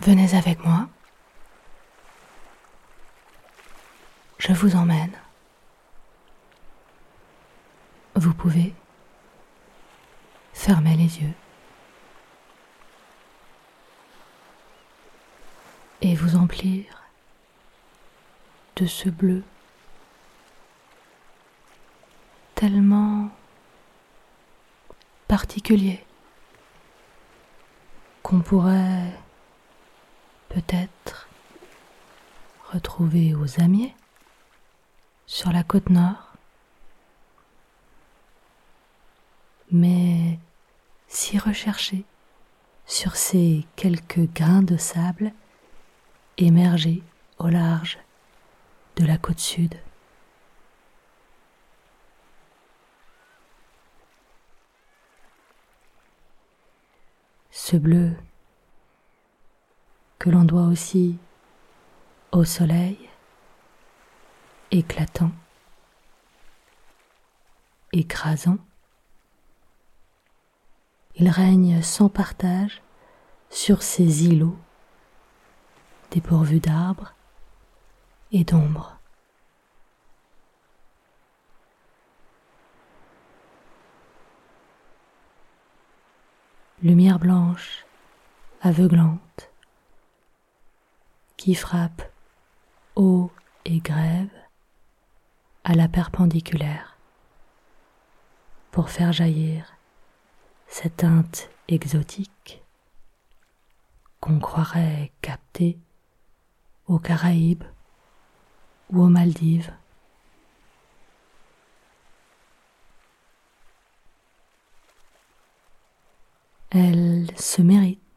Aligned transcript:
Venez 0.00 0.34
avec 0.34 0.64
moi. 0.64 0.88
Je 4.38 4.52
vous 4.52 4.76
emmène. 4.76 5.12
Vous 8.14 8.32
pouvez 8.32 8.74
fermer 10.54 10.96
les 10.96 11.20
yeux 11.20 11.34
et 16.00 16.14
vous 16.14 16.36
emplir 16.36 17.02
de 18.76 18.86
ce 18.86 19.08
bleu 19.08 19.42
tellement 22.54 23.30
particulier 25.26 26.04
qu'on 28.22 28.40
pourrait 28.40 29.12
peut-être 30.58 31.28
retrouver 32.72 33.34
aux 33.34 33.60
Amiers, 33.60 33.94
sur 35.26 35.52
la 35.52 35.62
côte 35.62 35.88
nord. 35.88 36.32
Mais 39.70 40.38
si 41.06 41.38
rechercher 41.38 42.04
sur 42.86 43.14
ces 43.16 43.66
quelques 43.76 44.32
grains 44.34 44.62
de 44.62 44.76
sable 44.76 45.32
émergés 46.38 47.02
au 47.38 47.48
large 47.48 47.98
de 48.96 49.04
la 49.06 49.16
côte 49.16 49.38
sud. 49.38 49.74
Ce 57.50 57.76
bleu 57.76 58.16
que 60.18 60.30
l'on 60.30 60.44
doit 60.44 60.66
aussi 60.66 61.16
au 62.32 62.44
soleil 62.44 62.98
éclatant, 64.70 65.30
écrasant. 67.92 68.58
Il 71.14 71.28
règne 71.28 71.82
sans 71.82 72.08
partage 72.08 72.82
sur 73.50 73.82
ces 73.82 74.26
îlots 74.26 74.58
dépourvus 76.10 76.60
d'arbres 76.60 77.14
et 78.32 78.44
d'ombre. 78.44 78.98
Lumière 86.82 87.18
blanche, 87.18 87.84
aveuglante, 88.62 89.18
qui 91.38 91.54
frappe 91.54 92.02
haut 92.96 93.30
et 93.64 93.78
grève 93.78 94.28
à 95.64 95.74
la 95.74 95.88
perpendiculaire 95.88 96.98
pour 98.72 98.90
faire 98.90 99.12
jaillir 99.12 99.72
cette 100.66 100.96
teinte 100.98 101.48
exotique 101.68 102.62
qu'on 104.20 104.40
croirait 104.40 105.12
capter 105.22 105.78
aux 106.88 106.98
Caraïbes 106.98 107.64
ou 108.90 109.02
aux 109.02 109.08
Maldives. 109.08 109.72
Elle 116.70 117.30
se 117.38 117.62
mérite 117.62 118.07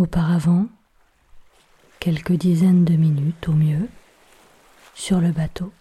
Auparavant, 0.00 0.66
quelques 1.98 2.32
dizaines 2.32 2.86
de 2.86 2.94
minutes 2.94 3.46
au 3.48 3.52
mieux, 3.52 3.86
sur 4.94 5.20
le 5.20 5.30
bateau. 5.30 5.74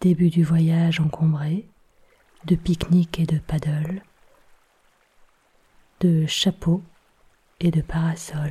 Début 0.00 0.30
du 0.30 0.42
voyage 0.42 0.98
encombré, 0.98 1.68
de 2.46 2.56
pique-nique 2.56 3.20
et 3.20 3.24
de 3.24 3.38
paddle, 3.38 4.02
de 6.00 6.26
chapeau 6.26 6.82
et 7.60 7.70
de 7.70 7.82
parasol. 7.82 8.50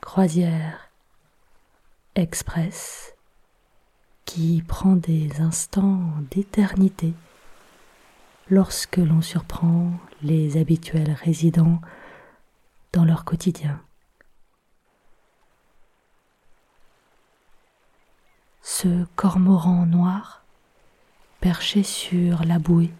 Croisière 0.00 0.92
express 2.14 3.15
qui 4.26 4.62
prend 4.66 4.96
des 4.96 5.40
instants 5.40 6.12
d'éternité 6.30 7.14
lorsque 8.50 8.98
l'on 8.98 9.22
surprend 9.22 9.92
les 10.22 10.58
habituels 10.58 11.12
résidents 11.12 11.80
dans 12.92 13.04
leur 13.04 13.24
quotidien. 13.24 13.80
Ce 18.62 19.04
cormoran 19.14 19.86
noir 19.86 20.44
perché 21.40 21.82
sur 21.82 22.44
la 22.44 22.58
bouée. 22.58 22.92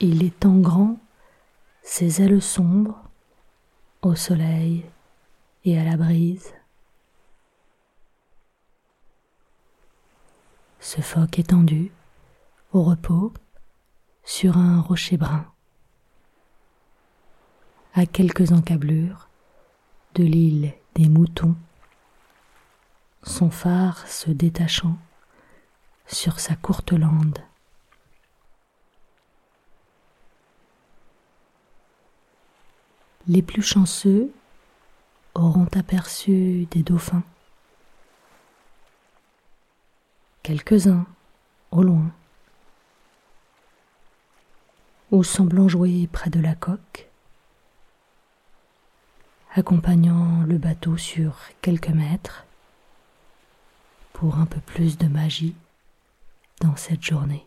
Il 0.00 0.22
étend 0.22 0.58
grand 0.58 0.98
ses 1.82 2.20
ailes 2.20 2.42
sombres 2.42 3.02
au 4.02 4.14
soleil 4.14 4.84
et 5.64 5.78
à 5.78 5.84
la 5.84 5.96
brise. 5.96 6.52
Ce 10.86 11.00
phoque 11.00 11.40
étendu, 11.40 11.90
au 12.72 12.84
repos, 12.84 13.34
sur 14.22 14.56
un 14.56 14.80
rocher 14.80 15.16
brun. 15.16 15.44
À 17.92 18.06
quelques 18.06 18.52
encablures 18.52 19.28
de 20.14 20.22
l'île 20.22 20.72
des 20.94 21.08
moutons, 21.08 21.56
son 23.24 23.50
phare 23.50 24.06
se 24.06 24.30
détachant 24.30 24.96
sur 26.06 26.38
sa 26.38 26.54
courte 26.54 26.92
lande. 26.92 27.40
Les 33.26 33.42
plus 33.42 33.62
chanceux 33.62 34.32
auront 35.34 35.68
aperçu 35.74 36.68
des 36.70 36.84
dauphins 36.84 37.24
quelques-uns 40.46 41.04
au 41.72 41.82
loin, 41.82 42.12
ou 45.10 45.24
semblant 45.24 45.66
jouer 45.66 46.08
près 46.12 46.30
de 46.30 46.38
la 46.38 46.54
coque, 46.54 47.08
accompagnant 49.56 50.44
le 50.44 50.56
bateau 50.56 50.96
sur 50.96 51.36
quelques 51.62 51.88
mètres 51.88 52.44
pour 54.12 54.36
un 54.36 54.46
peu 54.46 54.60
plus 54.60 54.96
de 54.98 55.08
magie 55.08 55.56
dans 56.60 56.76
cette 56.76 57.02
journée. 57.02 57.44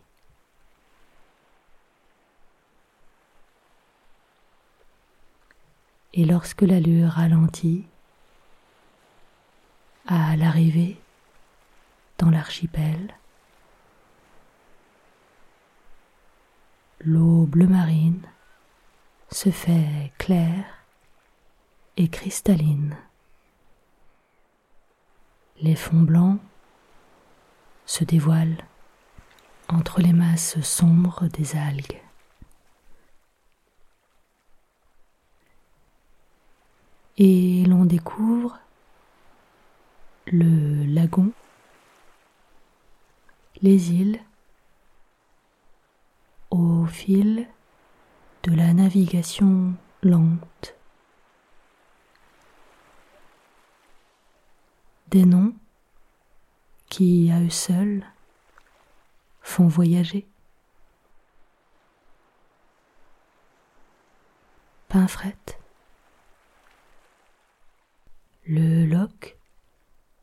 Et 6.12 6.26
lorsque 6.26 6.60
l'allure 6.60 7.12
ralentit, 7.12 7.86
à 10.06 10.36
l'arrivée, 10.36 11.00
L'eau 17.00 17.46
bleu 17.46 17.66
marine 17.66 18.22
se 19.30 19.50
fait 19.50 20.12
claire 20.18 20.64
et 21.96 22.08
cristalline. 22.08 22.96
Les 25.60 25.74
fonds 25.74 26.02
blancs 26.02 26.40
se 27.86 28.04
dévoilent 28.04 28.64
entre 29.68 30.00
les 30.00 30.12
masses 30.12 30.60
sombres 30.62 31.26
des 31.28 31.56
algues. 31.56 32.00
Et 37.18 37.64
l'on 37.66 37.84
découvre 37.84 38.58
le 40.26 40.84
lagon, 40.86 41.32
les 43.62 43.92
îles, 43.92 44.20
au 46.50 46.86
fil 46.86 47.46
de 48.42 48.54
la 48.54 48.72
navigation 48.72 49.74
lente. 50.02 50.74
Des 55.08 55.24
noms 55.24 55.54
qui, 56.88 57.30
à 57.30 57.40
eux 57.40 57.50
seuls, 57.50 58.04
font 59.42 59.68
voyager. 59.68 60.26
Pinfret, 64.88 65.36
le 68.46 68.86
loch, 68.86 69.36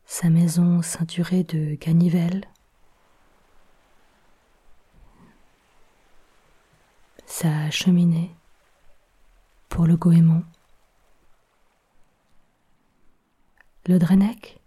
sa 0.04 0.28
maison 0.28 0.82
ceinturée 0.82 1.44
de 1.44 1.74
ganivelles, 1.76 2.44
sa 7.40 7.70
cheminée 7.70 8.34
pour 9.68 9.86
le 9.86 9.96
goémon, 9.96 10.42
le 13.86 14.00
Drenec, 14.00 14.58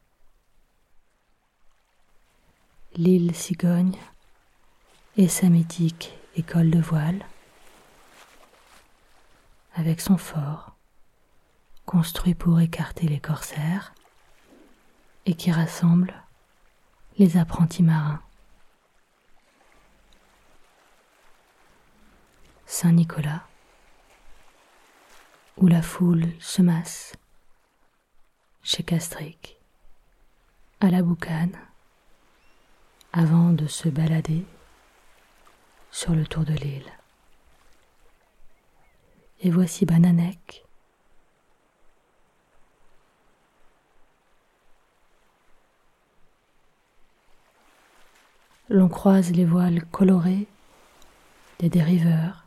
l'île 2.95 3.35
Cigogne 3.35 3.97
et 5.18 5.27
sa 5.27 5.50
mythique 5.50 6.18
école 6.38 6.71
de 6.71 6.79
voile, 6.79 7.25
avec 9.75 10.00
son 10.00 10.18
fort, 10.18 10.77
construit 11.85 12.35
pour 12.35 12.62
écarter 12.62 13.06
les 13.06 13.19
corsaires, 13.19 13.94
et 15.25 15.33
qui 15.33 15.51
rassemble 15.51 16.13
les 17.18 17.35
apprentis 17.35 17.83
marins. 17.83 18.21
Saint-Nicolas, 22.73 23.44
où 25.57 25.68
la 25.68 25.81
foule 25.81 26.27
se 26.39 26.62
masse, 26.62 27.18
chez 28.63 28.81
Castric, 28.81 29.59
à 30.79 30.89
la 30.89 31.03
boucane, 31.03 31.59
avant 33.12 33.51
de 33.51 33.68
se 33.68 33.89
balader 33.89 34.45
sur 35.91 36.15
le 36.15 36.25
tour 36.25 36.45
de 36.45 36.53
l'île. 36.53 36.89
Et 39.41 39.50
voici 39.50 39.85
Bananec, 39.85 40.63
l'on 48.69 48.88
croise 48.88 49.31
les 49.31 49.45
voiles 49.45 49.83
colorées 49.88 50.47
des 51.59 51.69
dériveurs, 51.69 52.41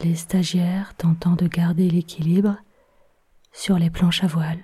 les 0.00 0.14
stagiaires 0.14 0.94
tentant 0.96 1.32
de 1.32 1.46
garder 1.46 1.90
l'équilibre 1.90 2.56
sur 3.52 3.78
les 3.78 3.90
planches 3.90 4.24
à 4.24 4.26
voile, 4.26 4.60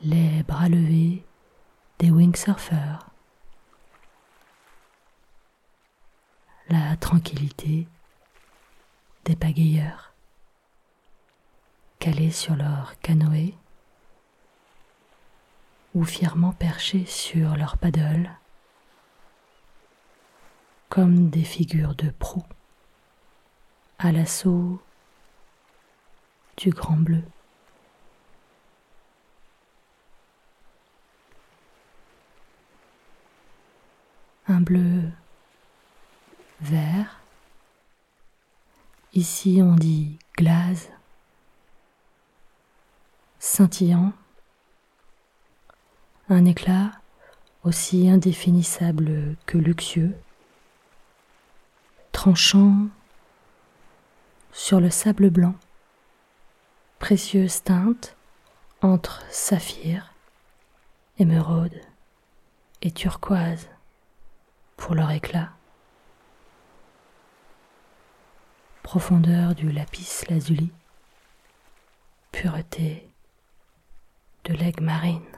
les 0.00 0.42
bras 0.44 0.68
levés 0.68 1.24
des 1.98 2.10
windsurfers, 2.10 3.06
la 6.70 6.96
tranquillité 6.96 7.86
des 9.26 9.36
pagayeurs 9.36 10.14
calés 11.98 12.30
sur 12.30 12.56
leur 12.56 12.98
canoë 13.00 13.54
ou 15.94 16.04
fièrement 16.04 16.52
perchés 16.52 17.04
sur 17.04 17.56
leur 17.56 17.76
paddle, 17.76 18.30
comme 20.88 21.30
des 21.30 21.44
figures 21.44 21.94
de 21.94 22.10
proue 22.10 22.44
à 23.98 24.12
l'assaut 24.12 24.80
du 26.56 26.70
grand 26.70 26.96
bleu. 26.96 27.22
Un 34.48 34.60
bleu 34.60 35.10
vert. 36.60 37.20
Ici 39.12 39.60
on 39.62 39.74
dit 39.74 40.18
glace, 40.36 40.90
scintillant 43.38 44.12
un 46.28 46.44
éclat 46.44 46.92
aussi 47.64 48.08
indéfinissable 48.08 49.36
que 49.46 49.58
luxueux, 49.58 50.14
tranchant 52.16 52.88
sur 54.50 54.80
le 54.80 54.88
sable 54.88 55.28
blanc, 55.28 55.54
précieuse 56.98 57.62
teinte 57.62 58.16
entre 58.80 59.22
saphir, 59.28 60.14
émeraude 61.18 61.78
et 62.80 62.90
turquoise 62.90 63.68
pour 64.78 64.94
leur 64.94 65.10
éclat, 65.10 65.50
profondeur 68.82 69.54
du 69.54 69.70
lapis 69.70 70.24
lazuli, 70.30 70.72
pureté 72.32 73.06
de 74.44 74.54
l'aigle 74.54 74.84
marine. 74.84 75.35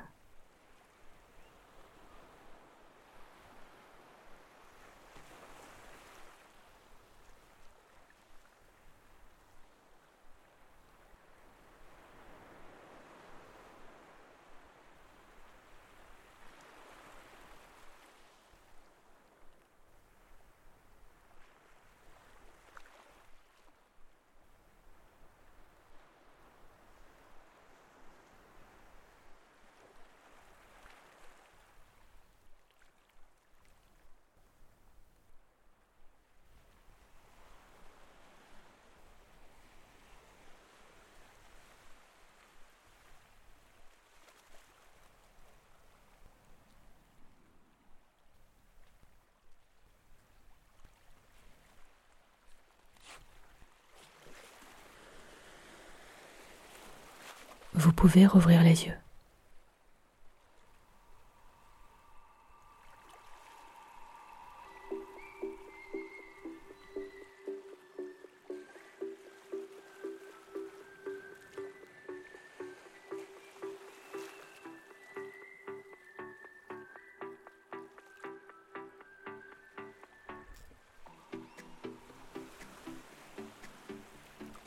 Vous 57.79 57.93
pouvez 57.93 58.27
rouvrir 58.27 58.63
les 58.65 58.87
yeux. 58.87 58.93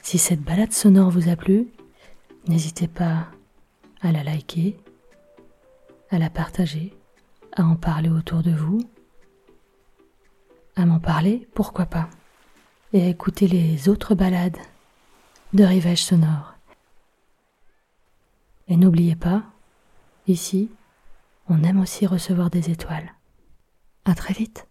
Si 0.01 0.17
cette 0.17 0.41
balade 0.41 0.73
sonore 0.73 1.09
vous 1.09 1.29
a 1.29 1.35
plu, 1.35 1.67
N'hésitez 2.47 2.87
pas 2.87 3.27
à 4.01 4.11
la 4.11 4.23
liker, 4.23 4.77
à 6.09 6.17
la 6.17 6.29
partager, 6.29 6.93
à 7.53 7.63
en 7.63 7.75
parler 7.75 8.09
autour 8.09 8.41
de 8.41 8.51
vous, 8.51 8.79
à 10.75 10.85
m'en 10.85 10.99
parler, 10.99 11.47
pourquoi 11.53 11.85
pas, 11.85 12.09
et 12.93 13.03
à 13.03 13.07
écouter 13.07 13.47
les 13.47 13.89
autres 13.89 14.15
balades 14.15 14.57
de 15.53 15.63
rivage 15.63 16.03
sonore. 16.03 16.55
Et 18.67 18.77
n'oubliez 18.77 19.15
pas, 19.15 19.43
ici, 20.27 20.71
on 21.47 21.63
aime 21.63 21.79
aussi 21.79 22.07
recevoir 22.07 22.49
des 22.49 22.69
étoiles. 22.69 23.13
À 24.05 24.15
très 24.15 24.33
vite. 24.33 24.67